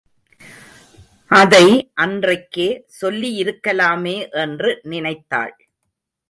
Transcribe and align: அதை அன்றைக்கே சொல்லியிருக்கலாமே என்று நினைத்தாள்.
அதை 1.31 1.91
அன்றைக்கே 2.01 2.67
சொல்லியிருக்கலாமே 3.01 4.15
என்று 4.45 4.79
நினைத்தாள். 4.83 5.55